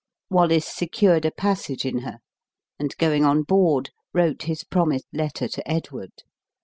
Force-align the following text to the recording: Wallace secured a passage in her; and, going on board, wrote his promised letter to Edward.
Wallace 0.31 0.65
secured 0.65 1.25
a 1.25 1.31
passage 1.31 1.85
in 1.85 1.99
her; 1.99 2.21
and, 2.79 2.97
going 2.97 3.23
on 3.23 3.43
board, 3.43 3.91
wrote 4.15 4.41
his 4.41 4.63
promised 4.63 5.05
letter 5.13 5.47
to 5.49 5.69
Edward. 5.71 6.23